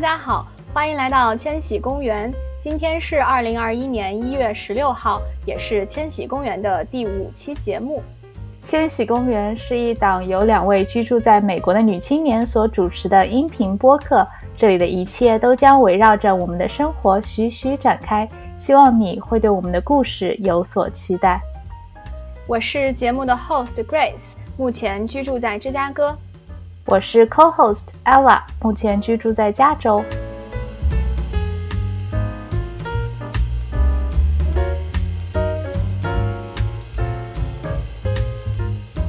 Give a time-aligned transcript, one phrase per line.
[0.00, 2.32] 大家好，欢迎来到千禧公园。
[2.58, 8.02] 今天是二零二一年一月十六号，也是千禧公园的第五期节目。
[8.62, 14.26] 千禧公园是一档由两位居住在美国的女青年所主持的音频播客，
[14.56, 18.26] 这里的一切都将围绕着我们的生活徐徐展开。
[18.56, 21.38] 希望你会对我们的故事有所期待。
[22.48, 26.16] 我是节目的 host Grace，目前居住在芝加哥。
[26.90, 30.02] 我是 co-host Ella，目前居住在加州。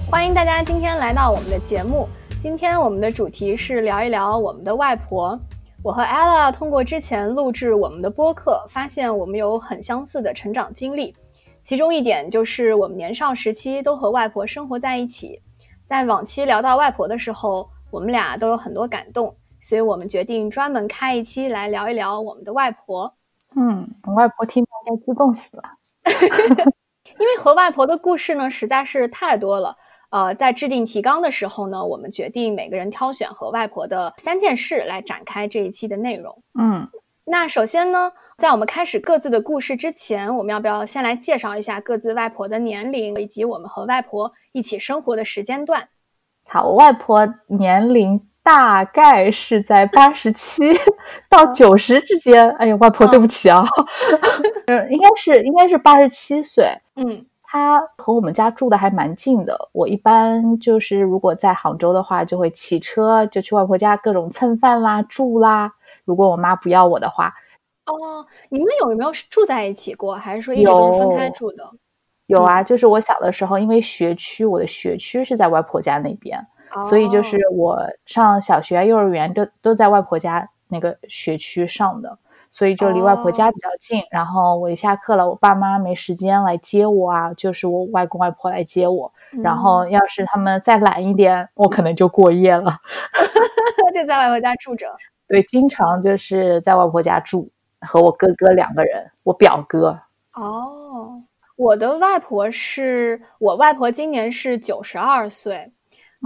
[0.07, 2.07] 欢迎大家今天来到我们的节目。
[2.40, 5.40] 今天我们的主题是聊一聊我们的外婆。
[5.82, 11.16] 我和 Ella 通过之前录制我们的播客，发现我们有很相似的成长经历。
[11.63, 15.41] 其中一点就是我们年少时期都和外婆生活在一起。
[15.91, 23.13] 在往期聊到外婆的时候，我们俩都有很多感动，所以我们决定专门开一期来聊一聊我们的外婆。
[23.57, 25.63] 嗯，我外婆听到该激动死了
[27.19, 29.75] 因为和外婆的故事呢实在是太多了。
[30.12, 36.41] 呃，在制定提纲的时候呢，我们决定每个人挑选和外婆的三件事来展开这一期的内容。
[36.57, 36.87] 嗯，
[37.32, 45.87] 那首先呢，在我们开始各自的故事之前，我们要不要先来介绍一下各自外婆的年龄以及我们和外婆一起生活的时间段？
[46.49, 50.74] 好，我外婆年龄大概是在八十七
[51.29, 52.49] 到九十之间。
[52.57, 53.63] 哎呀，外婆，对不起啊，
[54.68, 56.65] 嗯，应该是应该是八十七岁。
[56.98, 59.70] 嗯，她和我们家住的还蛮近的。
[59.71, 65.72] 我一般就是如果在杭州的话，就会骑车就去外婆家各种蹭饭啦、住啦。
[66.12, 67.34] 如果我妈不要我的话，
[67.85, 71.63] 哦，你们有没有住在一起过，还是说一直都是分开住的？
[72.25, 76.45] 有啊，就是我小的时候，因为学区，我的学区是在外婆家那边，
[76.90, 82.18] 所以就是我上小学、幼儿园都都在外婆家那个学区上的，
[82.50, 84.03] 所以就离外婆家比较近。
[84.12, 89.12] 然后我一下课了，我爸妈没时间来接我啊，就是我外公外婆来接我。
[89.41, 92.69] 然后要是他们再懒一点，我可能就过夜了，
[93.96, 94.94] 就在外婆家住着。
[95.31, 97.50] 对，经常就是在外婆家住，
[97.80, 99.97] 和我哥哥两个人，我表哥。
[100.34, 101.24] 哦。
[101.56, 105.72] 我的外婆是我外婆，今年是九十二岁，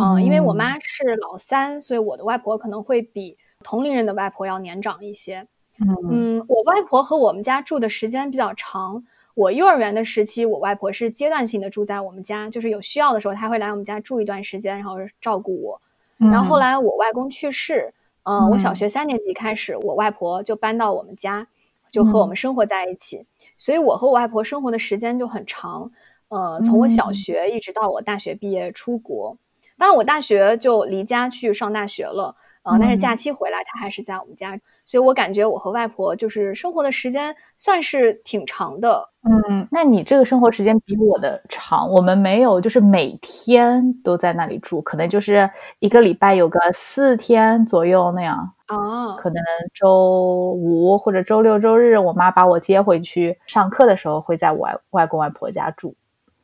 [0.01, 5.45] 嗯，因为我妈是老三，所以我的外婆可能会比同龄人的外婆要年长一些。
[6.09, 9.03] 嗯，我外婆和我们家住的时间比较长。
[9.35, 15.81] 我幼儿园的时期，我外婆是阶段性的住在我们家，就是有需要的时候，她会来我们家住一段时间，然后照顾我。
[16.17, 17.93] 然后后来我外公去世，
[18.25, 21.47] 嗯，我小学三年级开始，我外婆就搬到我们家。
[21.91, 23.25] 就和我们生活在一起，
[23.57, 25.89] 所以我和我外婆生活的时间就很长，
[26.27, 29.37] 呃，从我小学一直到我大学毕业出国。
[29.77, 39.09] 当然，我大学就离家去上大学了，呃，但是假期回来，他还是在我们家，所以我感觉我和外婆就是生活的时间算是挺长的。
[39.23, 45.49] 嗯，那你这个生活时间比我的长，我们没有就是每天都在那里住，可能就是
[45.79, 48.53] 一个礼拜有个四天左右那样。
[48.69, 49.43] 哦，可能
[49.73, 55.93] 周五或者周六周日，我妈把我接回去上课的时候，会在我外外公外婆家住。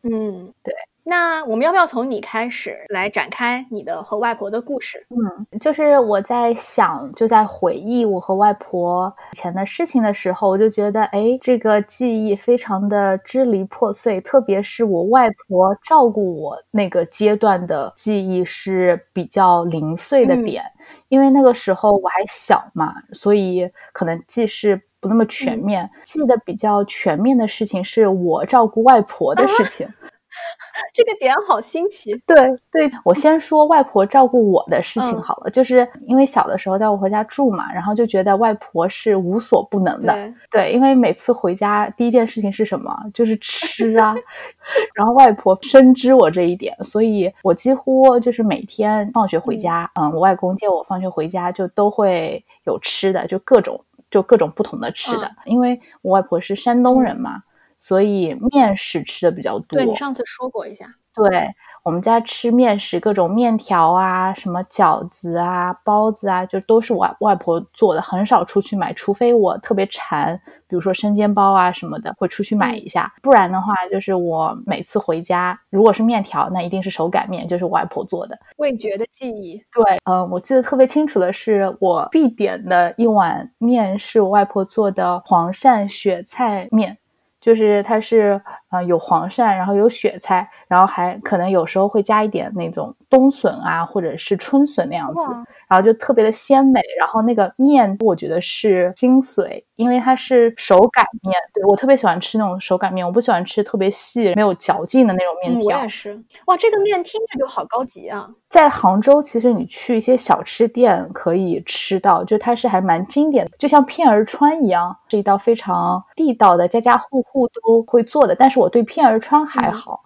[0.03, 0.73] 嗯，对。
[1.11, 5.05] 那我们要不要从你开始来展开你的和外婆的故事？
[5.09, 20.63] 嗯，就是我在想，就在回忆我和外婆以前的事情的时候，我就觉得，哎，这个记忆非常的支离破碎，特别是我外婆照顾我那个阶段的记忆是比较零碎的点。
[21.09, 25.89] 因为那个时候我还小嘛，所以可能记事不那么全面。
[26.05, 29.85] 记得比较全面的事情是我照顾外婆的事情。
[30.93, 32.13] 这个点好新奇。
[32.25, 32.35] 对
[32.71, 40.33] 对，我先说外婆照顾我的事情好了，就是因为小的时候在我回家住嘛，然后就觉得外婆是无所不能的。
[40.49, 42.95] 对，因为每次回家第一件事情是什么？
[43.13, 44.15] 就是吃啊。
[44.95, 57.43] 然后外婆深知我这一点，所以我几乎就是每天放学回家，嗯，我外公接我放学回家就都会有吃的，就各种就各种不同的吃的，因为我外婆是山东人嘛。
[57.81, 59.75] 所以面食吃的比较多。
[59.79, 60.85] 对你上次说过一下。
[61.13, 61.45] 对
[61.83, 73.11] 我们家吃面食，各种面条啊，什么饺子啊、包子啊，就都是外外婆做的，很少出去买，除非我特别馋，比如说生煎包啊什么的，会出去买一下。
[73.21, 78.39] 不然的话，就是我每次回家，如果是面条，那一定是手擀面，就是外婆做的。
[78.57, 79.61] 味觉的记忆。
[79.73, 86.97] 对，嗯，我记得特别清楚的是，我必点的一碗面是我外婆做的黄鳝雪菜面。
[87.41, 88.41] 就是它是
[88.71, 95.21] 啊，有黄鳝，然后有雪菜，然后还可能有时候会加一点那种冬笋啊，或者是春笋那样子，
[95.67, 96.81] 然后就特别的鲜美。
[96.97, 101.35] 然后那个面，我觉得是精髓，因为它是手擀面。
[101.53, 105.77] 对我特别喜欢吃那种手擀面，我不喜欢吃特别细、没有嚼劲的那种面条。
[105.77, 106.17] 我也是。
[106.45, 108.29] 哇，这个面听着就好高级啊！
[108.47, 118.35] 在杭州，其实你去一些小吃店可以吃到，就它是还蛮经典的，就像片儿川一样，是一道非常地道的，家家户户都会做的。
[118.35, 120.03] 但是我对片儿川还好，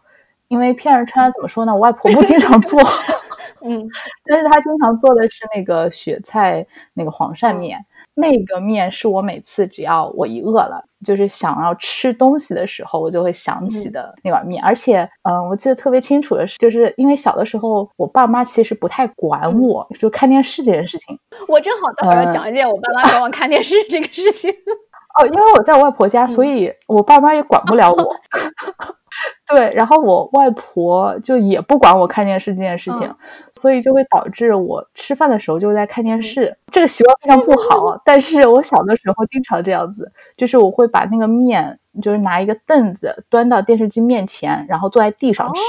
[0.47, 1.73] 因为片儿川怎么说呢？
[1.73, 2.81] 我外婆不经常做，
[3.61, 3.85] 嗯，
[4.25, 14.63] 但是她经常做的是那个雪菜那个黄鳝面，那个面是我每次只要我一饿了，就是想要吃东西的时候，我就会想起的那碗面。
[14.63, 21.19] 而且，嗯，我记得特别清楚的是，就是因为小的时候我爸妈其实不太管我，就看电视这件事情。
[21.49, 24.53] 我正好待会儿要讲一件我爸妈管我看电视这个事情。
[25.17, 28.15] 哦，因为我在我外婆家，所以我爸妈也管不了我。
[29.47, 33.09] 对，然后我外婆就也不管我看电视这件事情，
[33.53, 36.57] 所以就会导致我吃饭的时候就在看电视。
[36.69, 45.61] 这个习惯非常不好，但是我小的时候经常这样子，就是我会把那个面，就是拿一个凳子端到电视机面前，然后坐在地上吃。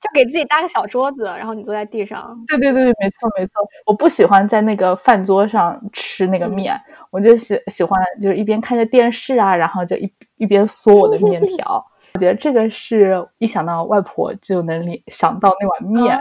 [0.00, 2.36] 就给自己搭个小桌子，然后你坐在地上。
[2.48, 3.60] 对对对，没错没错。
[3.84, 6.80] 我不喜欢在那个饭桌上吃那个面，
[7.10, 11.84] 我就喜喜欢就是一边看着电视啊，然后就一一边嗦我的面条。
[12.14, 16.18] 我觉得这个是一想到外婆就能联想到那碗面。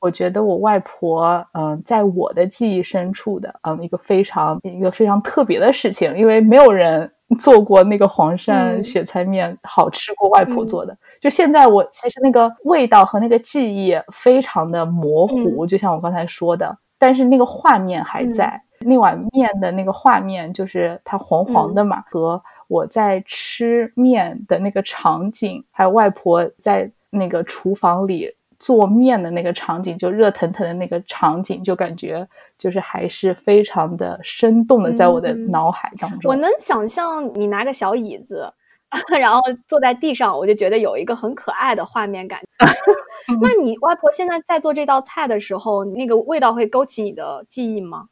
[0.00, 10.96] 我觉得我外婆嗯，在我的记忆深处的嗯一个非常一个非常特别的事情，因为没有人 做过那个黄鳝雪菜面好吃过外婆做的。
[11.20, 36.30] 就现在，我其实那个味道和那个记忆非常的模糊，就像我刚才说的，但是那个画面还在，那碗面的那个画面就是它黄黄的嘛，和我在吃面的那个场景，还有外婆在那个厨房里做面的那个场景，就热腾腾的那个场景，就感觉就是还是非常的生动的，在我的脑海当中。
[36.30, 38.54] 我能想象你拿个小椅子。
[39.20, 42.40] 然后坐在地上，我就觉得有一个很可爱的画面感。
[43.42, 48.06] 那你外婆现在在做这道菜的时候，那个味道会勾起你的记忆吗？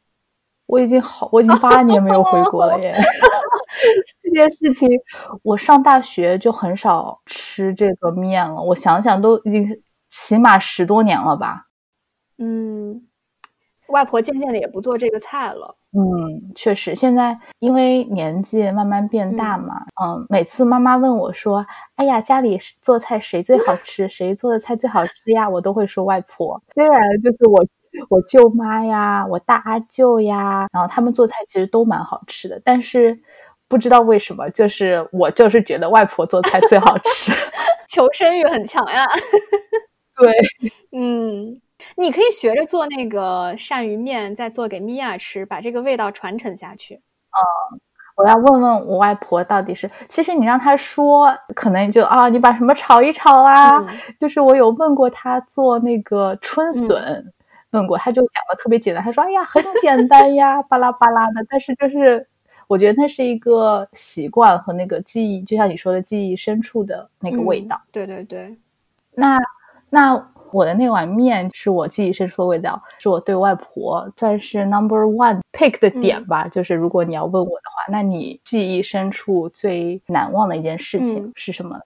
[0.67, 2.93] 我已经好，我已经八年没有回国了耶。
[4.21, 4.87] 这件事情，
[5.41, 8.61] 我上大学就很少吃这个面了。
[8.61, 9.67] 我想想，都已经
[10.09, 11.67] 起码十多年了吧。
[12.37, 13.07] 嗯，
[13.89, 15.75] 外婆渐渐的也不做这个菜了。
[15.93, 21.65] 嗯，确实，现在因为年纪慢慢变大嘛，嗯，每次妈妈问我说
[21.95, 24.07] ：“哎呀，家里做菜谁最好吃？
[24.09, 26.61] 谁做的菜最好吃呀？”我都会说外婆。
[26.73, 27.65] 虽然就是我
[28.09, 33.17] 我舅妈呀，我大阿舅呀，然后他们做菜其实都蛮好吃的，但是
[33.67, 37.31] 不知道为什么，就是我就是觉得外婆做菜最好吃，
[37.89, 39.05] 求生欲很强呀。
[40.17, 40.33] 对，
[40.91, 41.61] 嗯。
[41.95, 46.95] 你可以学着做那个鳝鱼面，再做给米娅吃，把这个味道传承下去。
[46.95, 47.01] 嗯，
[48.17, 53.85] 我要问问我外婆到底是，其实你让她说，可能就啊，你把什么炒一炒啊。
[54.19, 57.23] 就是我有问过她做那个春笋，
[57.71, 61.45] 问过，她就讲的特别简单，她说哎呀很简单呀，巴拉巴拉的。
[61.47, 62.27] 但是就是
[62.67, 67.79] 我觉得那是一个习惯和那个记忆，就像你说的记忆深处的那个味道。
[67.91, 68.57] 对对对，
[69.13, 69.37] 那
[69.89, 70.31] 那。
[70.53, 76.47] 我的那碗面是我记忆深处的味道，是我对外婆算是 number one pick 的点吧。
[76.47, 81.77] 就是如果你要问我的话，那你记忆深处最难忘的一件事情是什么？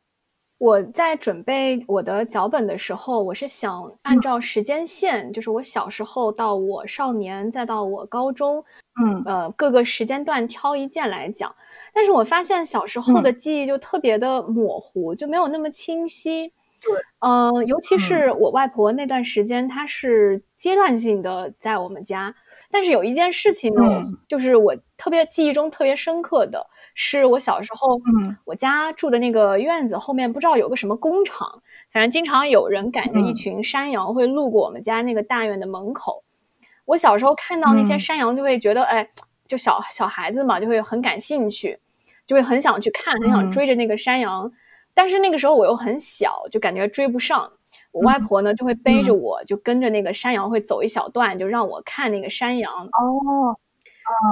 [0.60, 8.64] 我在准备我的脚本的时候，我是想按照时间线，就是我小时候到我少年，再到我高中，
[9.04, 11.52] 嗯呃各个时间段挑一件来讲。
[11.96, 16.54] 但是我发现小时候的记忆就特别的模糊，就没有那么清晰。
[16.84, 22.34] 对，嗯，尤其是我外婆那段时间，她是阶段性的在我们家。
[22.72, 31.62] 但是有一件事情呢，就是我特别记忆中特别深刻的是，我小时候，嗯，我家住的那个院子后面不知道有个什么工厂，
[31.94, 36.24] 反正经常有人赶着一群山羊会路过我们家那个大院的门口。
[36.86, 39.08] 我小时候看到那些山羊，就会觉得，哎，
[39.48, 41.80] 就小小孩子嘛，就会很感兴趣，
[42.26, 44.52] 就会很想去看，很想追着那个山羊。
[44.94, 47.52] 但是那个时候我又很小，就感觉追不上。
[47.92, 52.72] 我外婆呢就会背着我，就跟着那个山羊会走一小段，就让我看那个山羊。
[52.72, 53.58] 哦，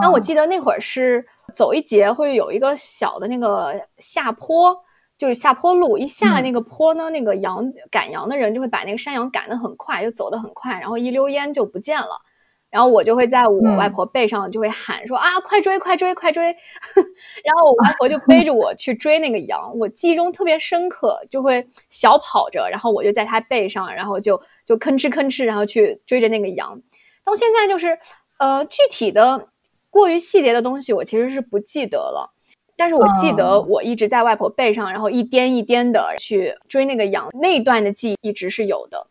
[0.01, 4.83] 那我记得那会儿是走一节会有一个小的那个下坡，
[5.17, 5.97] 就是下坡路。
[5.97, 12.21] 一下了那个坡呢，那个羊赶羊的人就会把那个山羊赶得很快，就走得很快，然后一溜烟就不见了。
[12.69, 16.43] 然后我就会在我外婆背上就会喊说啊，快追快追快追！
[17.43, 26.79] 然后我外婆就背着我去追那个羊，我记忆中特别深刻，就会小跑着，然后我就在她背上，然后就就吭哧吭哧，然后去追着那个羊。
[27.23, 27.97] 到现在就是
[28.37, 29.47] 呃具体的
[29.89, 32.33] 过于细节的东西，我其实是不记得了，
[32.77, 39.07] 但是我记得我一直在外婆背上，然后一颠一颠的去追那个羊，那一段的记忆一直是有的。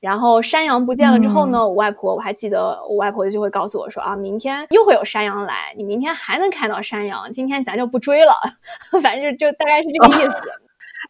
[0.00, 8.32] 然后山羊不见了之后呢，我外婆我还记得，我外婆就会告诉我说啊，明天又会有山羊来，你明天还能看到山羊，今天咱就不追了，
[9.02, 10.38] 反正就大概是这个意思。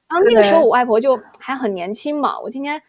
[0.08, 2.80] 然后那个时候我外婆就还很年轻嘛，我今天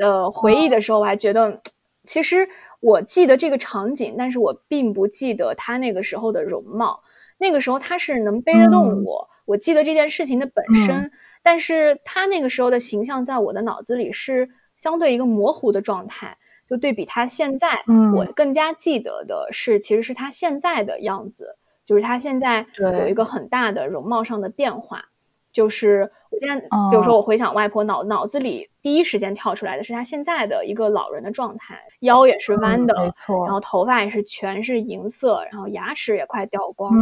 [0.00, 1.60] 呃回忆的时候我还觉得，
[2.04, 2.48] 其实
[2.80, 7.02] 我记得这个场景，但是我并不记得她那个时候的容貌。
[7.36, 14.48] 那个时候她是能背得动我，我记得这件事情的本身，但是她那个时候的形象在我的脑子里是。
[14.84, 16.36] 相对一个模糊的状态，
[16.68, 17.82] 就对比他现在，
[18.14, 25.06] 我更加记得的是，其实是他现在的样子，就是他现在有一个很大的容貌上的变化。
[25.54, 26.60] 就是我现在，
[26.90, 36.92] 比如说我回想外婆脑脑子里第一时间跳出来的是他现在的一个老人的状态，腰也是弯的，没错，然后头发也是全是银色，然后牙齿也快掉光。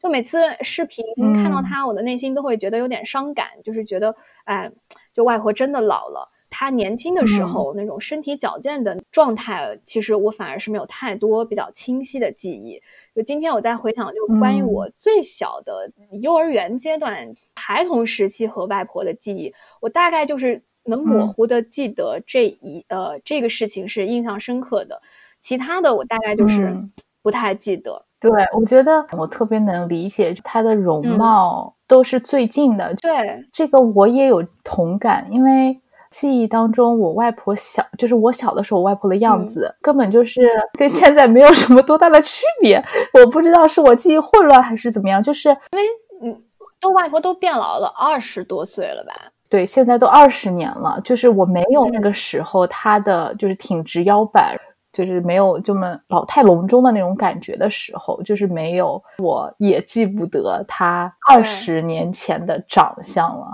[0.00, 1.04] 就每次视频
[1.34, 4.70] 看到他，我的内心都会觉得有点伤感，就是觉得，哎，
[5.12, 6.30] 就外婆真的老了。
[6.50, 12.80] 他年轻的时候那种身体矫健的状态，其实我反而是没有太多比较清晰的记忆。
[13.14, 15.90] 就今天我在回想，就关于我最小的
[16.22, 25.02] 幼儿园阶段、孩童时期和外婆的记忆，我大概就是能模糊的记得这一呃这个事情是印象深刻的，
[25.40, 26.74] 其他的我大概就是
[27.22, 28.04] 不太记得。
[28.20, 32.94] 对，我觉得我特别能理解她的容貌都是最近的。
[32.94, 35.80] 对，这个我也有同感，因为。
[36.10, 40.42] 记忆当中，我外婆小，就是我小的时候，我外婆的样子根本就是
[40.78, 42.82] 跟现在没有什么多大的区别。
[43.14, 45.84] 我不知道是我记忆混乱还是怎么样，就是因为
[46.22, 46.42] 嗯，
[46.80, 49.12] 都外婆都变老了二十多岁了吧？
[49.50, 54.54] 对，现在都二十年了，就是我没有那个时候她的就是挺直腰板，
[54.92, 63.46] 就是没有这么老态龙钟的那种感觉的时候，就是没有，我也记不得她二十年前的长相了。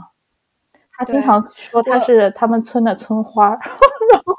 [0.96, 4.36] 他经常说他是他们村的村花， 然后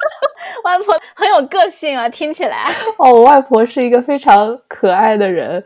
[0.64, 2.64] 外婆很有个性啊，听起来。
[2.98, 5.62] 哦，我外婆是一个非常可爱的人，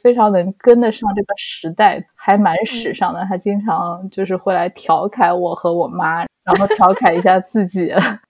[0.00, 3.24] 非常能跟得上这个时代，还蛮时尚的。
[3.28, 7.90] 她经常就是会来调侃我和我妈，然后调侃一下自己。
[7.90, 8.20] 啊，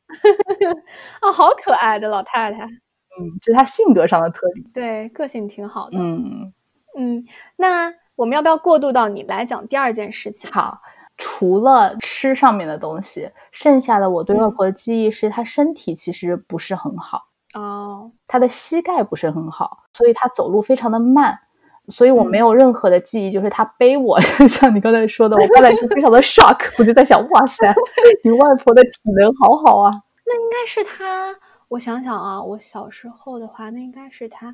[1.33, 2.65] 好可爱的老太太。
[2.65, 4.65] 嗯，这是她性格上的特点。
[4.73, 5.99] 对，个性挺好的。
[5.99, 6.53] 嗯
[6.97, 7.23] 嗯，
[7.57, 7.93] 那。
[8.21, 10.51] 我们要不要过渡到你来讲第二件事情？
[10.53, 10.79] 好，
[11.17, 17.23] 除了吃上面的东西，剩下的我对外婆的记忆是她身体其实不是很好
[17.55, 21.39] 哦，她的膝盖不是很好，所以她走路非常的慢，
[21.89, 27.75] 所以我没有任何的记忆，就是她背我， 像你刚才说的，我刚才就非常的 shock，我就在想，哇塞，
[28.23, 29.91] 你外婆的体能好好啊，
[30.27, 31.35] 那应该是她。
[31.71, 34.53] 我想想啊，我小时候的话，那应该是他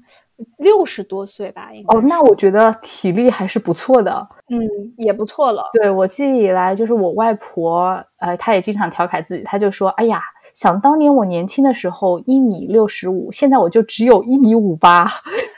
[0.58, 1.70] 六十多岁吧？
[1.73, 4.61] 应该哦，那我觉得体力还是不错的，嗯，
[4.99, 5.64] 也不错了。
[5.73, 10.20] 对我记忆以来，就是我外婆，呃，她也经常调侃自己，她就说：“哎呀，
[10.52, 15.08] 想当年我年轻的时候一米六十五，现在我就只有一米五八，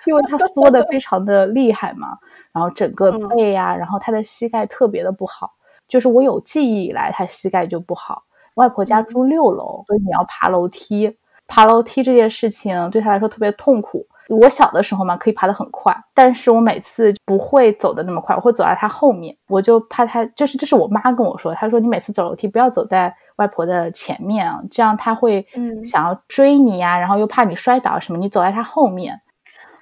[0.07, 2.17] 因为她缩的非常的厉害嘛，
[2.53, 5.51] 然后整个背呀，然后她的膝盖特别的不好，
[5.89, 8.23] 就是我有记忆以来，她膝盖就不好。
[8.55, 14.07] 外婆家住六楼，所以你要爬楼梯。”爬楼梯这件事情对他来说特别痛苦。
[14.29, 19.35] 我小的时候嘛，可以爬得很快，但是我每次不会走得那么快，我会走在他后面。
[19.49, 25.47] 我就怕他，就是这是我妈跟我说，她说你每次走楼梯不要走在外婆的前面啊，这样他会
[25.83, 29.19] 想要追你呀，然后又怕你摔倒什么，你走在他后面。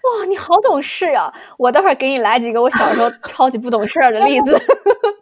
[0.06, 1.34] 哇，你好懂事啊！
[1.58, 4.56] 我待会儿给你来几个我小时候 超级不懂事儿的例子，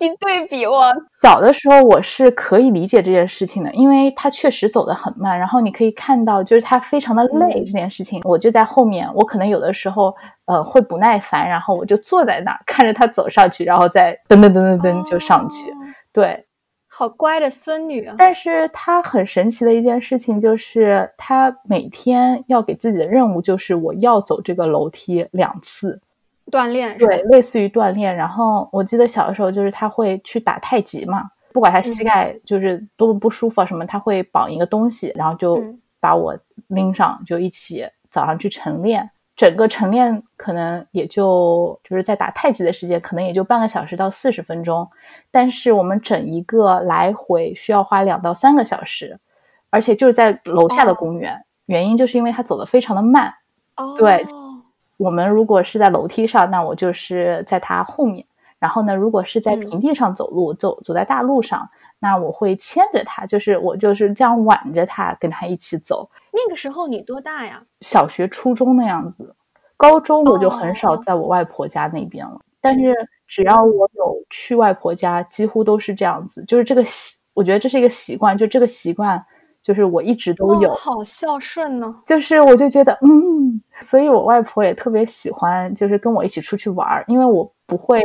[0.00, 0.92] 你对比我。
[1.20, 8.20] 小的时候我是可以理解这件事情的，因为他确实走得很慢，然后你可以看到就是他非常的累这件事情。
[8.24, 10.14] 我就在后面，我可能有的时候
[10.46, 15.72] 呃会不耐烦，然后我就坐在那儿看着他走上去，然后再噔噔噔噔噔就上去，
[16.12, 16.46] 对。
[16.96, 18.14] 好乖的孙女啊！
[18.16, 26.00] 但是她很神奇的一件事情就是，她每天要给自己的任务就是我要走这个楼梯两次，
[26.54, 28.14] 锻炼对，类似于锻炼。
[28.14, 35.60] 然后我记得小的时候就是他会去打太极嘛，不管他膝盖就是多么不舒服啊什么，他会绑一个东西，然后就
[35.98, 39.10] 把我拎上，就一起早上去晨练。
[39.34, 44.88] 整个晨练可能也就就是在打太极的时间，可能也就半个小时到四十分钟，
[45.32, 49.18] 但是我们整一个来回需要花两到三个小时，
[49.70, 53.34] 而且就是在楼下的公园，原因就是因为他走的非常的慢。
[53.76, 54.24] 哦，对，
[54.96, 58.24] 我们如果是在楼梯上，那我就是在它后面。
[58.58, 66.08] 然后呢，如果是在平地上走路，走走在大路上，那我会牵着它，就是我就是这样挽着它，跟它一起走。
[66.32, 67.62] 那个时候你多大呀？
[67.82, 69.34] 小学、初中那样子。
[69.76, 72.40] 高中我就很少在我外婆家那边了。
[72.60, 72.94] 但是
[73.26, 76.42] 只要我有去外婆家，几乎都是这样子。
[76.44, 78.38] 就是这个习，我觉得这是一个习惯。
[78.38, 79.22] 就这个习惯，
[79.64, 80.74] 就是我一直都有。
[80.74, 81.92] 好孝顺呢。
[82.04, 87.98] 就是我就觉得，嗯，所以我外婆也特别喜欢，就是跟我一起出去玩儿，因为我不会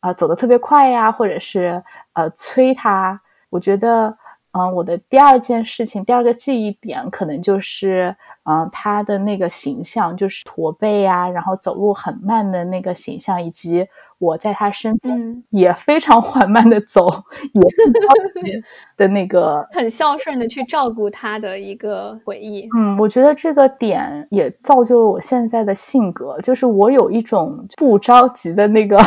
[0.00, 1.82] 啊走得特别快呀，或者是
[2.14, 3.20] 呃催她。
[3.50, 4.16] 我觉得，
[4.52, 8.16] 嗯，我的第二件事情，第二个记忆点，可能就是。
[8.44, 13.86] 嗯，他的那个形象就是驼背啊，然后走路很慢的那个形象，以及
[14.18, 17.08] 我在他身边也非常缓慢的走，
[17.52, 18.64] 也是
[18.98, 22.68] 的那个很孝顺的去照顾他的一个回忆。
[22.76, 29.00] 嗯，我觉得这个点也造就了我现在的性格，就是我有一种不着急的那个。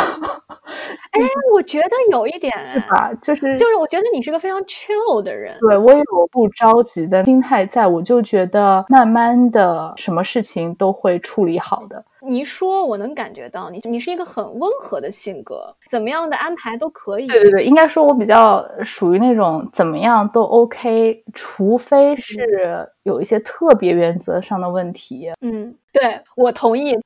[1.15, 3.11] 哎，我觉得有一点，是吧？
[3.21, 5.55] 就是就是，我觉得你是个非常 chill 的人。
[5.59, 12.03] 对我有不着急的心态在，我就觉得慢慢的，什么事情都会处理好的。
[12.27, 17.27] 你一说，我能感觉到你，你是一个很温和的性格，怎么样的安排都可以。
[17.27, 25.31] 对对对，应该说，我比较属于那种怎么样都 OK，除非是有一些特别原则上的问题。
[25.41, 26.99] 嗯，对我同意。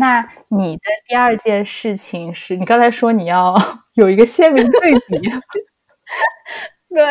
[0.00, 3.52] 那你的第二件事情是你刚才说你要
[3.94, 5.18] 有一个鲜明对比，
[6.94, 7.04] 对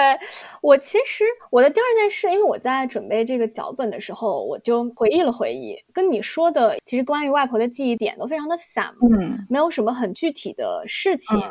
[0.61, 11.43] 我其实我的第二件事，因为我在准备这个脚本的时候，我就回忆了回忆，跟你说的其实关于外婆的记忆点都非常的散，嗯，没有什么很具体的事情，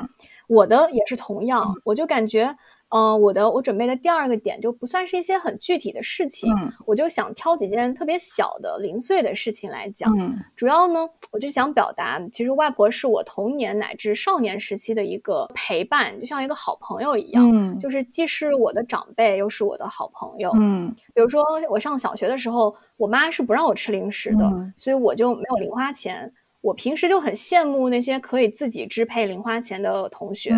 [0.49, 2.57] 我的也是同样，我就感觉。
[2.91, 6.53] 嗯，我的我准备的第二个点就不算是一些很具体的事情，
[6.87, 10.13] 我就想挑几件特别小的零碎的事情来讲。
[10.55, 20.53] 主要呢，我就想表达，其实外婆是我童年乃至少年时期的一个陪伴，就像一个好朋友一样，就是既是我的长辈，又是我的好朋友。
[20.59, 26.33] 嗯，比如说我上小学的时候，我妈是不让我吃零食的，所以我就没有零花钱。
[26.63, 30.53] 我平时就很羡慕那些可以自己支配零花钱的同学。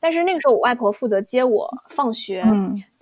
[0.00, 2.42] 但是那个时候，我外婆负责接我放学，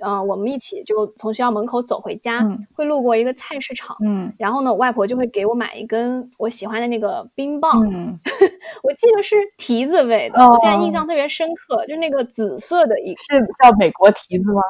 [0.01, 8.19] 嗯，我们一起就从学校门口走回家，会路过一个菜市场，嗯，然后呢，我外婆就会给我买一根我喜欢的那个冰棒，嗯，
[8.83, 14.61] 我记得是提子味的，我现在印象特别深刻，就是那个紫色的一是叫美国提子吗？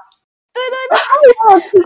[0.52, 0.98] 对对对，
[1.48, 1.76] 好吃，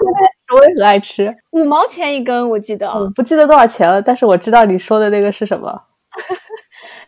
[0.57, 5.83] 我也很爱吃，五毛钱一根，我记得，我不记得多少钱了，但是我知道你说的那个是什么。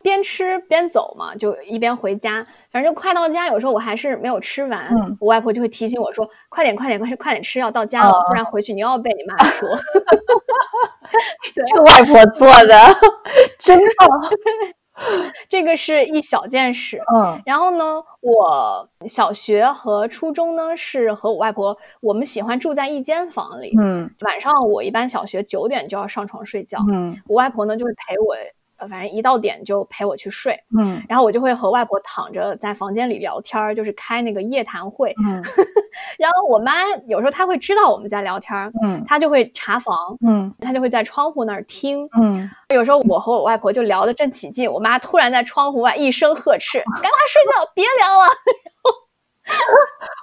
[0.02, 3.48] 边吃边走嘛，就一边回家，反正就快到家。
[3.48, 4.88] 有时候我还是没有吃完，
[5.20, 9.68] 我外婆就会提醒我说：“快点，快点，快快点吃，要到家了，不然回去你又要被你妈说。
[11.54, 12.76] ”这外婆做的
[13.58, 14.08] 真好。
[15.48, 17.00] 这个是一小件事。
[17.16, 23.74] 嗯，然后呢，我小学和初中呢是和我外婆，我们喜欢住在一间房里。
[23.76, 26.78] 嗯，晚上我一般小学九点就要上床睡觉。
[26.92, 28.36] 嗯，我外婆呢就会陪我。
[28.88, 35.42] 反正一到点就陪我去睡，嗯，然后我就会和外婆躺着在房间里聊天，就是开那个夜谈会，嗯，
[36.18, 36.72] 然后我妈
[37.06, 48.28] 有时候她会知道我们在聊天，嗯，她就会查房，嗯，她就会在窗户那儿听，嗯，有时候我和我外婆就聊得正起劲，我妈突然在窗户外一声呵斥： “赶快睡觉，别聊了。”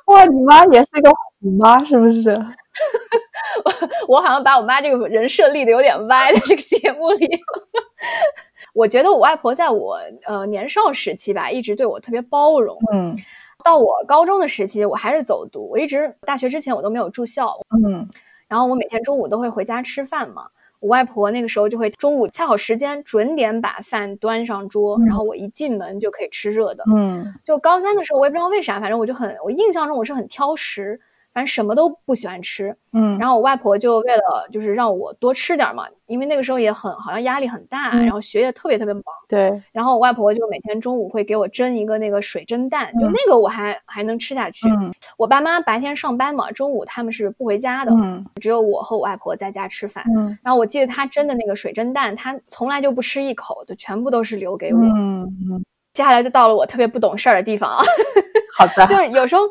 [0.08, 2.36] 哇，你妈也是个虎妈，是不是？
[4.08, 7.28] 我好像把我妈这个人设立的有点歪，在这个节目里。
[8.74, 12.78] 我觉得我外婆在我呃年少时期吧，一直对我特别包容。
[12.94, 13.16] 嗯，
[13.64, 17.58] 到我高中的时期，我还是走读，我一直大学之前我都没有住校。
[17.86, 18.08] 嗯，
[18.48, 20.48] 然后我每天中午都会回家吃饭嘛。
[20.80, 26.84] 我外婆那个时候就会中午恰好时间准点把饭端上桌，然后我一进门就可以吃热的。
[26.96, 31.00] 嗯，就高三的时候，我也不知道为啥，反正我就很，我印象中我是很挑食。
[31.34, 44.68] 反正什么都不喜欢吃，嗯，然后我外婆就为了就是让我多吃点嘛，因为那个时候也很好像压力很大，然后学业特别特别忙，对，然后我外婆就每天中午会给我蒸一个那个水蒸蛋，就那个我还还能吃下去。
[45.18, 47.94] 我爸妈白天上班嘛，中午他们是不回家的，
[48.42, 50.04] 只有我和我外婆在家吃饭。
[50.44, 54.80] 然后我记得她蒸的那个水蒸蛋，她从来就不吃一口，就全部都是留给我。
[54.82, 55.26] 嗯，
[55.94, 57.84] 接下来就到了我特别不懂事儿的地方啊，
[58.58, 59.44] 好的， 就有时候。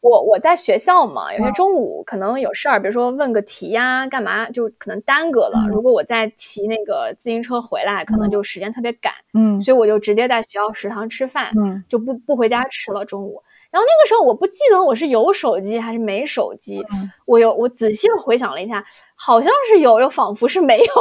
[0.00, 5.66] 我我在学校嘛，有些中午可能有事儿，比如说问个题呀，干嘛就可能耽搁了。
[5.68, 13.42] 如果我在骑那个自行车回来，可能就时间特别赶，嗯，所以我就直接在学校食堂吃饭，嗯，就不不回家吃了中午。
[13.70, 16.84] 然后那个时候我不记得我是有手机还是没手机，
[17.24, 20.94] 我有我仔细的回想了一下，好像是有，又仿佛是没有，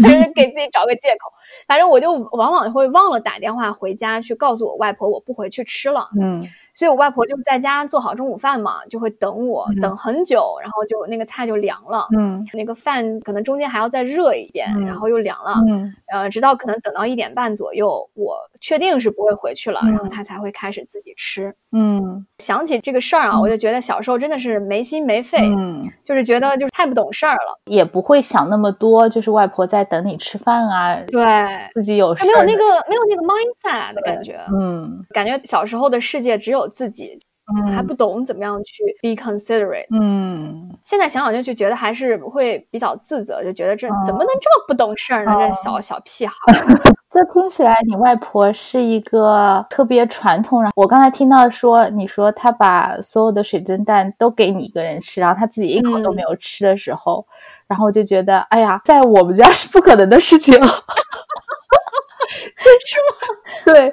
[0.00, 1.32] 还是给自己找个借口。
[1.66, 6.46] 反正我就往往会忘了打电话回家去告诉我外婆我不回去吃了，嗯。
[6.78, 31.24] 所以，我外婆就在家做好中午饭嘛，就会等我等很久，然后就那个菜就凉了，嗯，那个饭可能中间还要再热一遍，然后又凉了，嗯，呃，直到可能等到一点半左右，我确定是不会回去了，然后他才会开始自己吃，嗯，想起这个事儿啊，我就觉得小时候真的是没心没肺，嗯，就是觉得就是太不懂事儿了，也不会想那么多，就是外婆在等你吃饭啊，对，
[31.72, 36.68] 自己有事没有那个没有那个 mindset 的感觉，嗯，感觉小时候的世界只有。
[36.68, 37.18] 自己
[37.74, 38.84] 还不懂怎么样去。
[39.02, 45.34] be considerate，嗯，现在想想就就觉得还是会比较自责，就觉得这怎么能这么不懂事儿呢？
[45.40, 45.52] 这。
[45.54, 46.34] 小小屁孩。
[47.10, 50.62] 这听起来你外婆是一个特别传统。
[50.62, 57.26] 然后我刚才听到说，你说她把所有的水蒸蛋都给你一个人吃，然后她自己一口都没有吃的时候，
[57.66, 60.54] 然后我就觉得，哎呀，在我们家是不可能的事情。
[62.86, 63.38] 是吗？
[63.72, 63.92] 对，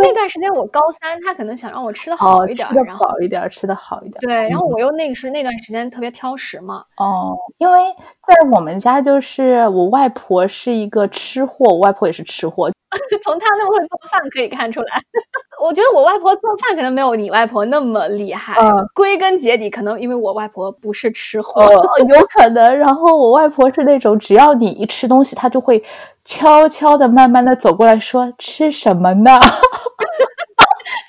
[0.00, 4.20] 那段时间我高三，他可能想让我吃的好一点，吃的好一点，吃的好一点。
[4.20, 6.84] 对，然后我又那个是那段时间特别挑食嘛。
[6.96, 7.80] 哦，因为
[8.26, 12.70] 在我们家，就是我外婆是一个吃货，我外婆也是吃货。
[13.22, 15.02] 从他那么会做饭可以看出来，
[15.62, 18.54] 我觉得我外婆做饭可能没有你外婆那么厉害。
[18.94, 21.62] 归根结底，可能因为我外婆不是吃货，
[22.08, 22.76] 有可能。
[22.78, 25.82] 然后我外婆是那种，只要你一吃东西，她就会
[26.24, 29.38] 悄悄的、慢慢的走过来说：“吃什么呢？”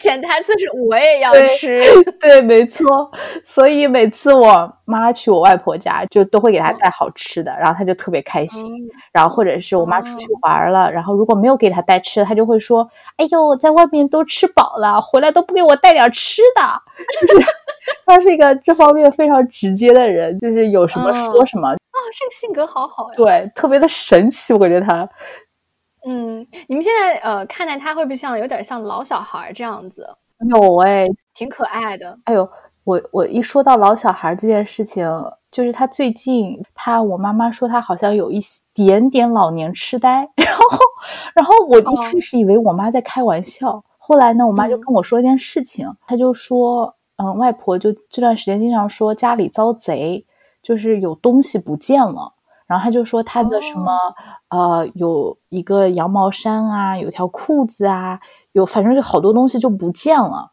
[0.05, 1.81] 潜台词是我也要吃，
[2.19, 3.11] 对，没错。
[3.43, 8.71] 所以每次我妈去我外婆家，就都会给她带好吃的，然后她就特别开心。
[9.11, 12.87] 然后或者是我妈出去玩了，然后如果没有给她带吃的，她就会说
[13.17, 16.61] ：“哎呦，在外面都吃饱了，回来都不给我带点吃的。”
[17.27, 17.47] 就是
[18.05, 21.75] 她是一个这方面非常直接的人，就是有什么说什么啊。
[22.17, 25.07] 这个性格好好呀，对，特别的神奇，我感觉她。
[26.05, 30.07] 嗯，你们现在呃看待他会不会像有点像老小孩这样子？
[30.49, 32.17] 有哎，挺可爱的。
[32.25, 32.47] 哎呦，
[32.83, 35.09] 我我一说到老小孩这件事情，
[35.49, 38.39] 就是他最近他我妈妈说他好像有一
[38.73, 40.79] 点点老年痴呆，然后
[41.33, 50.23] 然后我一开始以为我妈在开玩笑，后来呢，我妈就跟我说一件事情，她就说，嗯，外婆就这段时间经常说家里遭贼，
[50.61, 52.34] 就是有东西不见了。
[52.67, 53.91] 然后他就说他的什么
[54.49, 58.19] 呃，有一个羊毛衫啊，有条裤子啊，
[58.53, 60.51] 有反正就好多东西就不见了，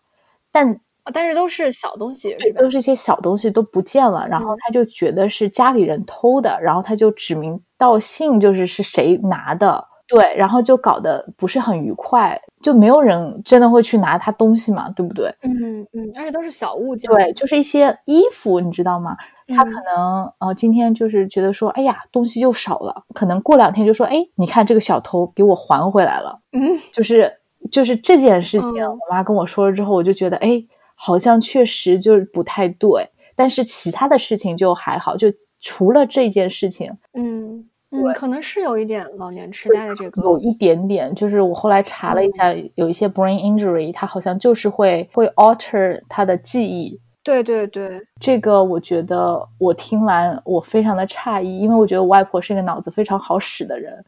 [0.50, 0.78] 但
[1.12, 4.28] 但是都是小东西，都是一些小东西都不见了。
[4.28, 15.34] 然后他就觉得是家里人偷的，然后他就指名道姓，就是是谁拿的，对，然后就搞得不是很愉快，就没有人真的会去拿他东西嘛，对不对？
[15.42, 19.16] 嗯嗯，而且都是小物件，对，就是一些衣服，你知道吗？
[19.52, 23.04] 他可能呃，今天就是觉得说，哎呀，东西又少了。
[23.14, 26.40] 可能过两天就说，哎，你看这个小偷给我还回来了。
[26.52, 27.32] 嗯，就是
[27.70, 33.08] 就是这件事情，我妈跟我说了之后，我就觉得，哎，好像确实就是不太对。
[33.34, 35.28] 但是其他的事情就还好，就
[35.60, 41.14] 除了这件事情，嗯嗯，可能是有一点老年痴呆的这个，有一点点。
[41.14, 47.00] 就是我后来查了一下，有一些 brain injury，它好像就是会会 alter 他的记忆。
[47.22, 54.04] 对对对，这个我觉得我听完我非常的诧异，因为我觉得我外婆是一个脑子非常好使的人。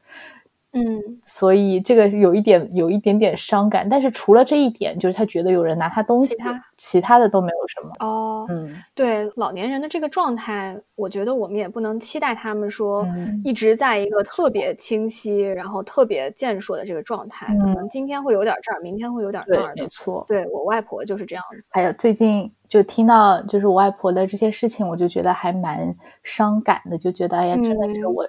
[0.74, 7.92] 嗯，所以这个有一点有一点点伤感，但是除了这一点，就是他觉得有人拿他东西，其他其他的都没有什么。
[8.04, 13.06] 哦，嗯，对，老年人的这个状态，我觉得我们也不能期待他们说
[13.44, 19.82] 一直在一个特别清晰，然后特别健硕的这个状态，可能今天会有点这儿，明天会有点那儿的。
[19.84, 21.68] 没错，对我外婆就是这样子。
[21.70, 28.28] 还有最近就听到就是我外婆的这些事情，我就觉得还蛮伤感的，就觉得哎呀，真的是我。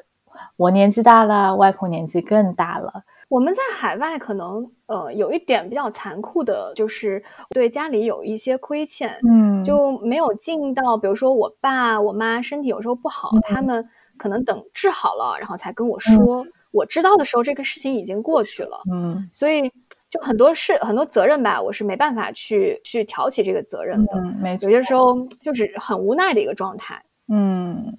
[0.58, 3.04] 我年纪大了，外婆年纪更大了。
[3.28, 10.96] 我们在海外可能呃有一点比较残酷的，就是对家里有一些亏欠，嗯，就没有尽到。
[10.96, 16.46] 比如说我爸我妈身体有时候不好，他们可能等治好了，然后才跟我说。
[16.72, 19.72] 我知道的时候，这个事情已经过去了，嗯，所以
[20.10, 24.12] 就很多事很多责任吧，我是没办法去去挑起这个责任的。
[24.18, 27.02] 嗯，没错，有些时候就是很无奈的一个状态。
[27.30, 27.98] 嗯，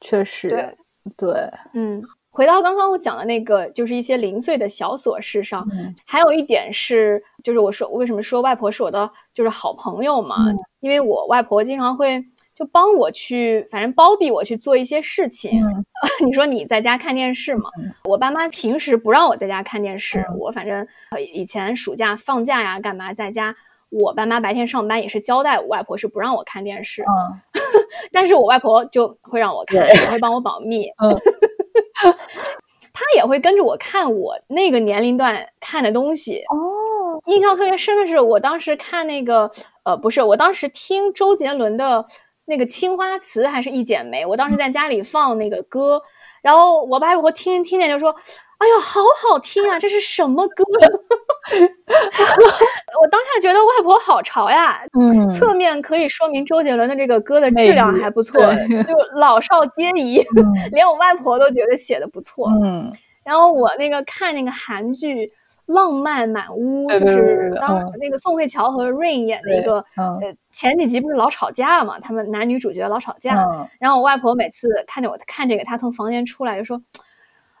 [0.00, 0.48] 确实。
[0.48, 0.74] 对。
[1.16, 1.30] 对，
[1.74, 5.66] 嗯，回到刚刚我讲的那个，就是一些零碎的小琐事上，
[6.06, 10.36] 还有一点是，就是我说我为什么说外婆是我的就是好朋友嘛？
[10.80, 15.62] 因为我外婆经常会就帮我去，反正包庇我去做一些事情。
[16.24, 17.70] 你说你在家看电视嘛？
[18.04, 20.86] 我爸妈平时不让我在家看电视，我反正
[21.32, 23.54] 以前暑假放假呀，干嘛在家？
[23.90, 27.04] 我爸妈白天上班也是交代我外婆是不让我看电视，
[28.12, 30.88] 但是我外婆就会让我看，也会帮我保密。
[32.92, 37.20] 他也会跟着我看我那个年龄段看的东西哦。
[37.26, 39.50] 印象特别深的是，我当时看那个，
[39.84, 42.04] 呃，不是，我当时听周杰伦的
[42.44, 46.02] 那个《青花瓷》还是一剪梅，我当时在家里放那个歌，
[46.42, 48.14] 然后我外婆听听见就说。
[48.64, 49.78] 哎呦，好好听啊！
[49.78, 50.64] 这是什么歌？
[53.02, 54.80] 我当下觉得外婆好潮呀。
[54.98, 58.40] 嗯，侧面可以说明周杰伦的这个歌的质量还不错，
[58.86, 60.24] 就老少皆宜，
[60.72, 62.48] 连我外婆都觉得写的不错。
[62.62, 62.90] 嗯，
[63.22, 65.26] 然后我那个看那个韩剧
[65.66, 72.00] 《浪漫满屋》，就是当那个宋慧乔和 Rain 演的一个，呃，前几集不是老吵架嘛？
[72.00, 73.34] 他们男女主角老吵架。
[73.78, 76.80] 然后我外婆每次看见我看这个，她从房间出来就说。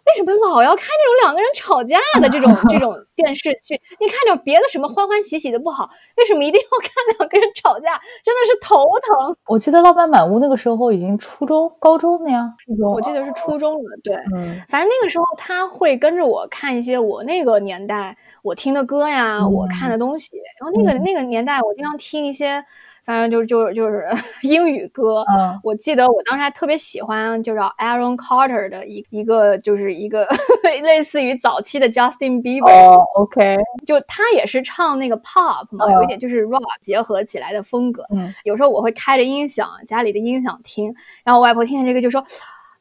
[0.06, 3.80] 为什么老要看这种两个人吵架的这种 这种电视剧？
[3.98, 7.98] 你看点别的什么欢欢喜喜的不好，为什么一定要看两个人吵架？
[8.22, 9.36] 真的是头疼。
[9.46, 12.92] 我记得《浪漫满屋》那个时候已经初中、高中了呀，初中。
[12.92, 20.36] 我记得是初中了，对，嗯，反正那个时候他会跟着我看一些我那个年代我听的歌呀，我看的东西。
[20.60, 22.64] 然后那个那个年代，我经常听一些。
[23.04, 24.08] 反正就就就是
[24.42, 30.26] 英语歌，嗯，我记得我当时还特别喜欢，就是 Aaron Carter 的一一个，就是一个
[30.82, 32.70] 类似于早期的 Justin Bieber。
[32.70, 38.04] 哦，OK，就他也是唱那个 pop 嘛，有一点就是 rock 结合起来的风格。
[38.10, 42.24] 嗯，有时候我会开着音响，家里的音响听，然后我外婆听见这个就说：“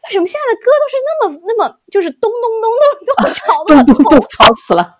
[0.08, 4.98] 为什么现在的歌都是那么那么就是咚咚咚咚这么吵， 咚咚咚吵死了。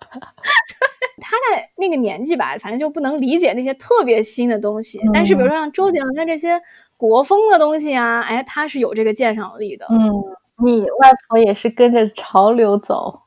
[1.20, 5.00] 他在那个年纪吧，反正就不能理解那些特别新的东西。
[5.12, 6.60] 但是，比如说像周杰伦的这些
[6.96, 9.86] 国风的东西啊，哎，他是有这个鉴赏力的。
[9.90, 10.10] 嗯，
[10.64, 13.20] 你外婆也是跟着潮流走。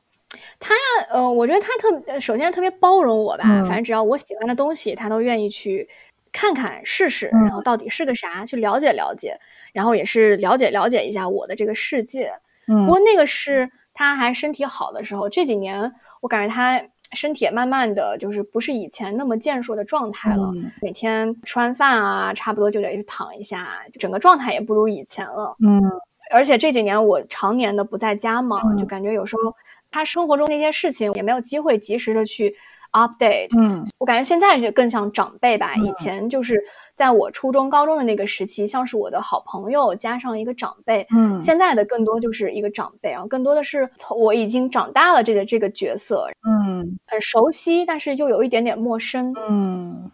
[0.60, 0.74] 他，
[1.10, 3.44] 呃，我觉得他特首先特别包容我吧。
[3.64, 5.88] 反正只要我喜欢的东西，他都愿意去
[6.32, 9.38] 看看试试，然后到底是个啥，去了解了解，
[9.72, 12.32] 然后也是了解了解一下我的这个世界。
[12.66, 16.82] 嗯，不过那个是他还身体好的时候，这几年我感觉他。
[17.14, 25.56] 身体也慢慢的就是不是以前那么健硕的状态了，每天吃完饭啊，差不多就得去躺一下，整个状态也不如以前了。
[25.64, 25.82] 嗯，
[26.30, 29.56] 而且这几年我常年的不在家嘛，就感觉有时候
[29.90, 32.54] 他生活中那些事情也没有机会及时的去。
[32.92, 35.74] update，嗯，我感觉现在就更像长辈吧。
[35.74, 36.62] 以前就是
[36.94, 41.06] 在我初中、高中的那个时期，像是我的好朋友加上一个长辈。
[41.14, 49.34] 嗯，现在的更多就是一个长辈，然后更多的是从我已经长大了这个这个角色，嗯，很熟悉，但是又有一点点陌生。
[49.48, 50.10] 嗯，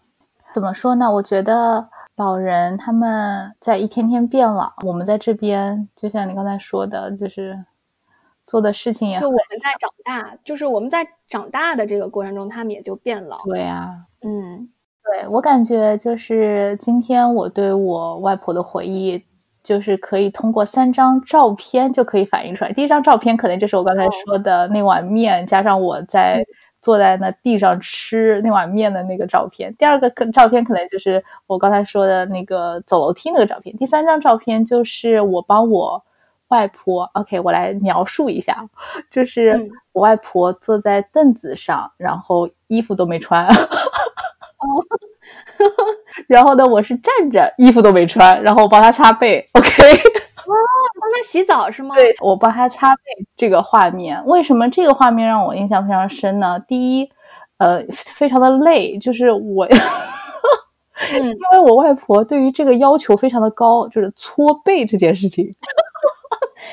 [0.52, 1.12] 怎么说呢？
[1.12, 7.64] 我觉得老人他们在一天天变老，我们在这边就像你刚才说的，就是。
[8.46, 13.42] 做的事情也就我们在长大，就是我们在长大的这个过程中，他们也就变老。
[13.44, 14.68] 对呀，嗯，
[15.02, 19.24] 对我感觉就是今天我对我外婆的回忆，
[19.62, 22.72] 就是可以通过三张照片就可以反映出来。
[22.72, 26.44] 第一张照片可能就是我刚才说的那碗面，加上我在
[26.82, 29.74] 坐在那地上吃那碗面的那个照片。
[29.76, 33.74] 第二个可照片可能就是我刚才说的那个走楼梯那个照片。
[33.78, 36.04] 第三张照片就是我帮我。
[36.54, 38.64] 外婆，OK，我来描述一下，
[39.10, 43.44] 就是我外婆坐在凳子上，然后衣服都没穿，
[46.28, 50.54] 然后呢，我是站着，衣服都没穿，然后我帮她擦背，OK，哦，
[51.00, 51.96] 帮她洗澡是吗？
[51.96, 53.02] 对，我帮她擦背，
[53.36, 56.56] 这个画面，为什么这个画面让我印象非常深呢？
[56.68, 57.10] 第一，
[57.58, 65.52] 呃，非常的累，就是我，嗯， 因为我外婆对于这个要求非常的高，就是搓背这件事情。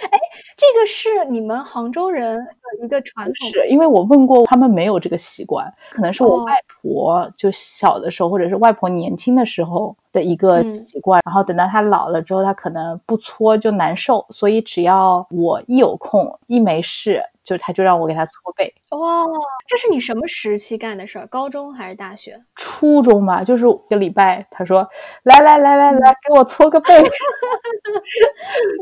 [0.10, 0.20] 哎，
[0.58, 17.24] 这个是你们杭州人的一个传统，是因为我问过他们没有这个习惯，可能是我外婆就小的时候，或者是外婆年轻的时候的一个习惯，然后等到她老了之后，她可能不搓就难受，所以只要我一有空，一没事。
[17.44, 19.26] 就他就让我给他搓背，哇，
[19.68, 21.26] 这是你什么时期干的事儿？
[21.28, 22.40] 高中还是大学？
[22.56, 24.46] 初中吧，就是一个礼拜。
[24.52, 24.88] 他说
[25.24, 26.94] ：“来来来来来，给我搓个背。”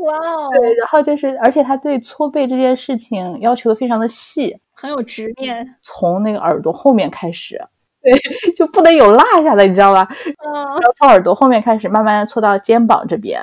[0.04, 0.50] 哇哦！
[0.52, 5.76] 对，然后就是，而且他对搓背这件事情要求的非常的细，很有执念。
[5.80, 7.58] 从那个耳朵后面开始，
[8.02, 8.12] 对，
[8.52, 10.06] 就不能有落下的，你知道吧？
[10.46, 10.52] 嗯。
[10.52, 13.40] 然后从耳朵后面开始，慢慢的搓到肩膀这边。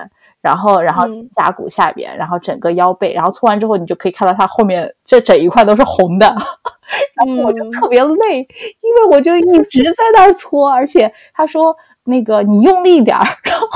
[0.47, 6.25] 然后然后肩胛骨下边，然后整个腰背，然后搓完之后，你就可以看到它后面这整一块都是红的，
[7.15, 8.37] 然后我就特别累，
[8.79, 13.67] 因为我就一直在那儿搓，而且他说那个你用力点儿， 然后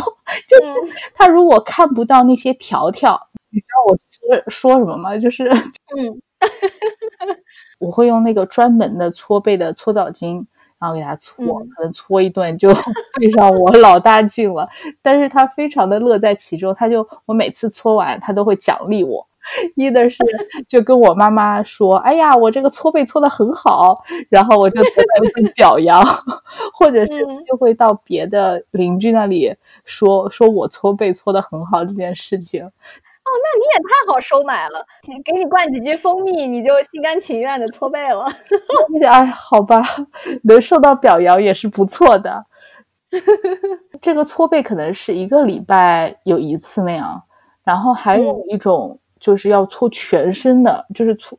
[0.48, 0.74] 就是
[1.14, 3.98] 他如果看不到那些条条，你知道我
[4.48, 5.18] 说说什么吗？
[5.18, 6.22] 就是嗯。
[7.78, 10.44] 我会用那个专门的搓背的搓澡巾，
[10.82, 12.74] 然后给他搓，可能搓一顿就
[13.20, 14.67] 费上我老大劲了。
[15.02, 19.24] 但是他非常的乐在其中，他就我每次搓完，他都会奖励我，
[19.76, 20.17] 一的是
[20.67, 26.04] 就跟我妈妈说：“哎呀，我这个搓背搓的很好。”然后我就得到一份表扬，
[26.74, 29.54] 或者是就会到别的邻居那里
[29.86, 32.67] 说说我搓背搓的很好这件事情。
[33.32, 34.86] 哦，那你也太好收买了，
[35.24, 38.28] 给你灌几句蜂蜜，你就心甘情愿的搓背了。
[39.08, 39.82] 哎，好吧，
[40.44, 42.46] 能受到表扬也是不错的。
[44.02, 47.24] 这个搓背可能是一个礼拜有一次那样，
[47.63, 51.38] 然后还有一种就是要搓全身的，就是搓，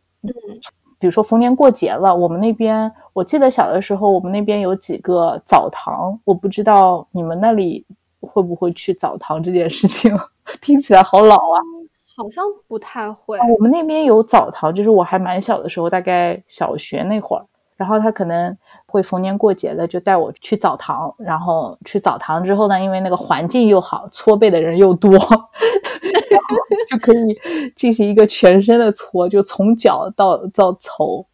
[0.98, 7.85] 比如说逢年过节了，我们那边我记得小的时候，我们那边有几个澡堂，我不知道你们那里
[8.20, 10.16] 会不会去澡堂这件事情。
[10.61, 11.59] 听起来好老啊，
[12.16, 13.38] 好像不太会。
[13.38, 17.44] 我们那边有澡堂，就是我还蛮小的时候，大概小学那会儿，
[17.77, 25.16] 然后他可能会逢年过节的就带我去澡堂，然后去澡堂之后呢，因为那个环境又好，搓背的人又多，
[26.90, 31.27] 就可以进行一个全身的搓，就从脚到到头。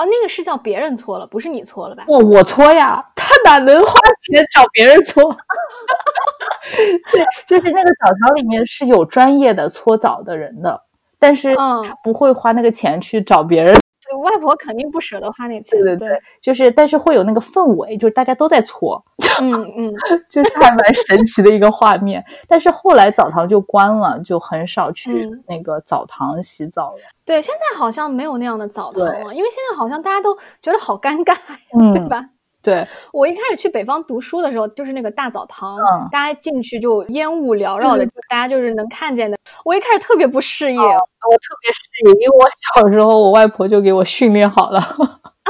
[0.00, 2.04] 哦，那个是叫别人搓了，不是你搓了吧？
[2.08, 5.22] 我我搓呀，他哪能花钱找别人搓？
[7.12, 10.82] 对，就是那个澡堂里面是有专业的搓澡的人的，
[11.18, 13.78] 但是他不会花那个钱去找别人。
[14.10, 15.80] 对，外婆肯定不舍得花那钱。
[15.82, 19.02] 对对对，就是但是会有那个氛围，就是大家都在搓。
[19.40, 19.94] 嗯嗯，
[20.28, 22.24] 就是还蛮神奇的一个画面。
[22.48, 26.98] 但是后来澡堂就关了，就很少去那个澡堂洗澡了。
[27.24, 31.36] 对，现在好像没有那样的澡堂了，因为现在好像大家都觉得好尴尬，
[31.92, 32.26] 对吧？
[32.62, 35.78] 对我一开始去北方读书的时候，就是那个大澡堂，
[36.12, 39.38] 大家进去就烟雾缭绕的，就大家就是能看见的。
[39.64, 44.80] 我一开始特别不适应，我特别适应，因为我小时候我外婆就给我训练好了。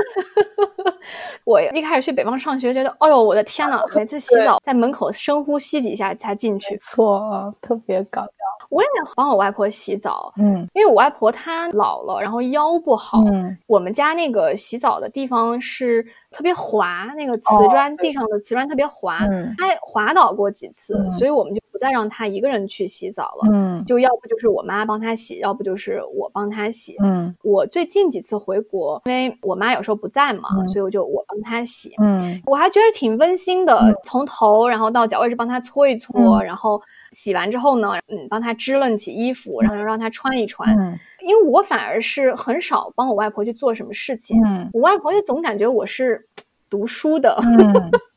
[1.45, 8.31] 我一开始去北方上学，觉得，哎呦，我的天呐，每次洗澡在门口深呼吸几下才进去，错，特别搞笑。
[8.69, 19.19] 我也帮我外婆洗澡，嗯，因为我外婆她老了，然后腰不好，嗯，我们家那个洗澡的地方是特别滑，那个瓷砖地上的瓷砖特别滑，
[19.59, 38.55] 她滑倒过几次，所以我们就不再让他一个人去洗澡了，嗯，就要不就是我妈帮他洗，要不就是我帮他洗，嗯，我最近几次回国，因为我妈有时候不在嘛，所以我就我帮他洗，嗯，我还觉得挺温馨的，从头然后到脚也是帮他搓一搓，然后洗完之后呢，嗯，帮他。
[38.61, 40.69] 支棱起衣服，然后让他穿一穿。
[40.77, 44.37] 嗯，因为我反而是很少帮我外婆去做什么事情。
[44.45, 46.27] 嗯，我外婆就总感觉我是
[46.69, 47.41] 读书的。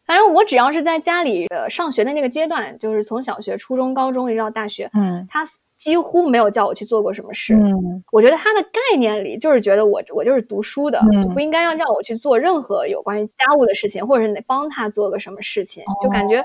[0.03, 4.89] 嗯，反正我只要是在家里呃上学的那个阶段，就是从小学、初中、高中一直到大学。
[4.93, 5.49] 嗯，他。
[5.75, 7.53] 几乎没有叫我去做过什么事。
[7.55, 15.83] 嗯，我觉得他的概念里就是觉得我我就是读书的，就不应该要让我去做任何有关于家务的事情，或者是帮他做个什么事情。
[16.01, 16.41] 就感觉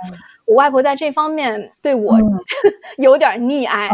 [0.48, 2.18] 我外婆在这方面对我
[2.96, 3.90] 有点溺爱。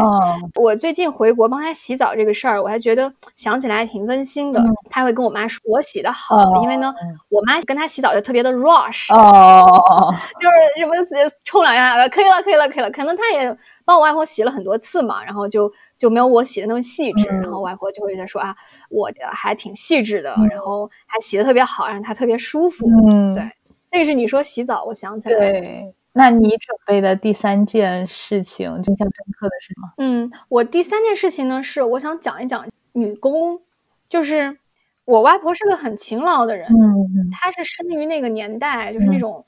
[0.55, 4.63] 我最近回国帮她洗澡这个事儿，我还觉得想起来还挺温馨的。
[4.89, 6.93] 她会跟我妈说我洗的好，因为呢，
[7.29, 10.95] 我妈跟她洗澡就特别的 rush，哦，就是什么
[11.43, 12.91] 冲两下，可以了，可以了，可以了。
[12.91, 15.45] 可能她也帮我外婆洗了很多次嘛，然后。
[15.55, 18.53] 就就没有我洗的那么细致，然后外婆就会在说啊，
[18.89, 22.85] 我还挺细致的，然后还洗的特别好，让她特别舒服。
[23.07, 23.49] 嗯，对，
[23.91, 25.37] 这个是你说洗澡，我想起来。
[25.37, 29.93] 对，那你准备的第三件事情，印象深刻的是什么？
[29.97, 33.61] 嗯，我第三件事情呢，是我想讲一讲女工，
[34.07, 34.57] 就是
[35.03, 39.45] 我外婆是个很勤劳的人，嗯，她是生于那个年代，就是那种。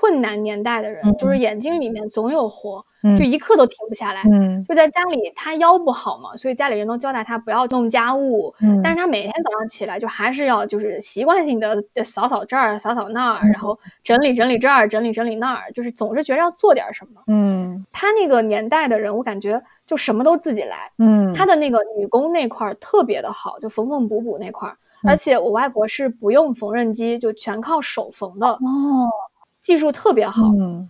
[0.00, 2.82] 困难年代的人，就是眼睛里面总有活，
[3.18, 4.22] 就一刻都停不下来。
[4.32, 8.54] 嗯，就在家里，他腰不好嘛，所以家里人都交代他不要弄家务。
[8.62, 17.20] 嗯，但是他每天早上起来就还是要，就是习惯性的扫扫这儿，扫扫那儿，然后整理整理这儿，整理整理那儿，就是总是觉得要做点什么。
[17.26, 20.90] 嗯，他那个年代的人，我感觉就什么都自己来。
[20.96, 28.48] 嗯，他的那个女工那块儿特别的好，就缝缝补补那块儿，而且我外婆是不用缝纫机，就全靠手缝的。
[28.48, 28.58] 哦。
[29.60, 30.88] 技术特别好，嗯，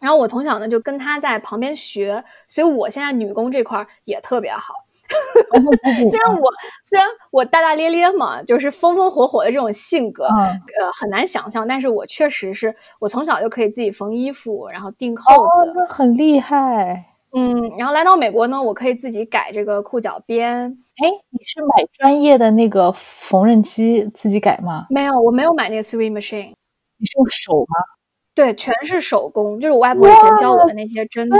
[0.00, 4.74] 然后我从小呢就跟他在旁边学，所以我现在女工这块也特别好。
[6.10, 6.50] 虽然我
[6.84, 17.12] 虽然我大大咧咧嘛，就是风风火火的这种性格，呃，很难想象，但是我确实是我从小就可以自己缝衣服，然后钉扣子，那很厉害。
[17.32, 20.76] 嗯，然后来到美国呢，我可以自己改这个裤脚边。
[20.96, 24.86] 哎，你是买专业的那个缝纫机自己改吗？
[24.90, 26.52] 没有，我没有买那个 sewing machine。
[26.98, 27.95] 你是用手吗？
[28.36, 31.38] 对，全是手工，就是我外婆以前教我的那些针脚。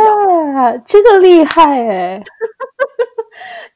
[0.87, 2.19] 这个厉害哎！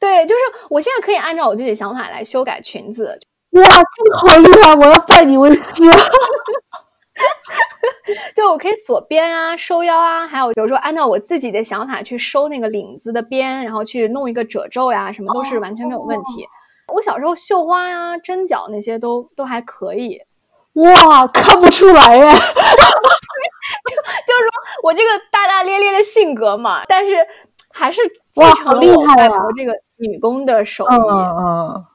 [0.01, 0.41] 对，就是
[0.71, 3.21] 我现在可以按照我自己的想法来修改裙子。
[3.51, 4.75] 哇，这个好厉害！
[4.75, 5.61] 我要拜你为师。
[8.35, 16.49] 就我可以锁边啊，收腰啊，还有比如说按照我自己的想法去收那个领子的边，然后去弄一个褶皱呀，什么都是完全没有问题。
[16.95, 20.23] 我小时候绣花呀、针脚那些都都还可以。
[20.83, 22.25] 哇，看不出来耶！
[22.31, 24.51] 就就是说
[24.83, 27.15] 我这个大大咧咧的性格嘛，但是
[27.73, 28.01] 还是
[28.33, 30.95] 继承了我外婆这个女工的手艺。
[30.95, 31.87] 嗯嗯。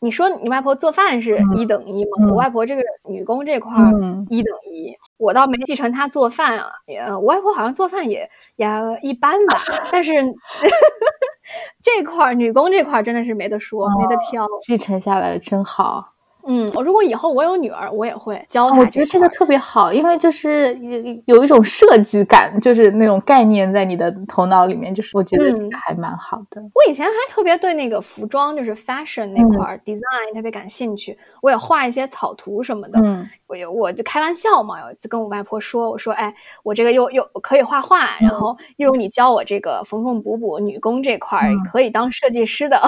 [0.00, 2.28] 你说你外婆做饭是一等一吗？
[2.28, 3.90] 我外婆这个女工这块儿
[4.28, 6.70] 一等一，我倒没继承她做饭啊。
[6.86, 8.68] 也我外婆好像做饭也也
[9.02, 9.58] 一般吧，
[9.90, 10.12] 但是
[11.82, 16.12] 这块儿女工这块儿真的是没得说，没得挑，继承下来真好。
[16.48, 18.78] 嗯，我如果以后我有女儿，我也会教她。
[18.78, 20.78] 我觉得这个特别好，因为就是
[21.26, 26.62] 有一种设计感，就是那种概念在你的头脑里面，就是我觉得这个还蛮好的。
[26.62, 33.00] 我以前还特别对那个服装，就是 fashion 那块 design 特别感兴趣，我也画一些草图什么的。
[33.02, 36.32] 嗯，我有我就开玩笑嘛，有一次跟我外婆说，我说，哎，
[36.62, 42.80] 我这个又又可以画画，然后又有你教我这个缝缝补补女工这块，可以当设计师的。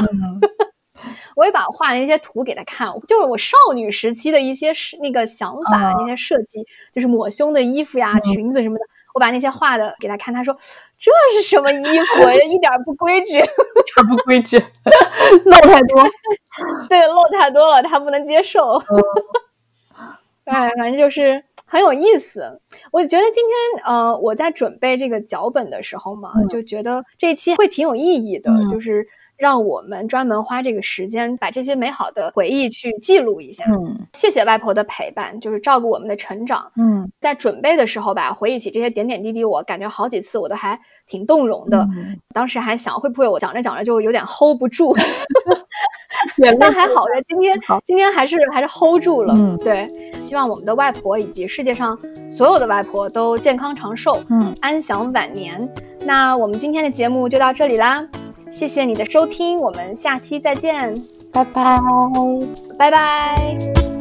[1.36, 8.84] 我也把画的一些图给他看，就是我少女时期的一些是那个想法，那些设计，就是抹胸的衣服呀、裙子什么的，
[9.14, 10.56] 我把那些画的给他看，他说
[10.98, 13.40] 这是什么衣服，一点不规矩，
[14.08, 14.58] 不规矩，
[15.44, 16.02] 露太多，
[16.88, 18.82] 对，露太多了，他不能接受。
[20.44, 22.60] 哎，反正就是很有意思。
[22.90, 29.06] 我觉得今天呃，我在准备这个脚本的时候嘛，就觉得这一期会挺有意义的，就是。
[29.38, 33.64] 让我们专门花这个时间，把这些美好的回忆去记录一下。
[33.68, 36.70] 嗯，谢谢外婆的陪伴，就是照顾我们的成长。
[36.76, 41.86] 嗯，在准备的时候吧，回忆起这些点点滴滴，我感觉好几次我都还挺动容的。
[42.34, 44.94] 当时还想，会不会我讲着讲着就有点 hold 不住？
[46.58, 49.34] 但还好在今天，今天还是还是 hold 住了。
[49.36, 49.88] 嗯，对，
[50.20, 51.96] 希望我们的外婆以及世界上
[52.28, 55.68] 所有的外婆都健康长寿，嗯，安享晚年。
[56.04, 58.04] 那我们今天的节目就到这里啦。
[58.50, 60.94] 谢谢你的收听，我们下期再见，
[61.30, 61.78] 拜拜，
[62.78, 63.97] 拜拜。